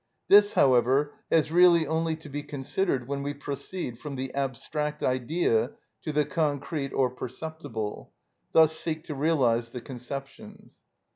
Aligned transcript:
This, 0.29 0.53
however, 0.55 1.13
has 1.31 1.51
really 1.51 1.85
only 1.85 2.15
to 2.15 2.27
be 2.27 2.41
considered 2.41 3.07
when 3.07 3.21
we 3.21 3.35
proceed 3.35 3.99
from 3.99 4.15
the 4.15 4.33
abstract 4.33 5.03
idea 5.03 5.73
to 6.01 6.11
the 6.11 6.25
concrete 6.25 6.91
or 6.91 7.11
perceptible, 7.11 8.11
thus 8.51 8.75
seek 8.75 9.03
to 9.03 9.13
realise 9.13 9.69
the 9.69 9.79
conceptions. 9.81 10.79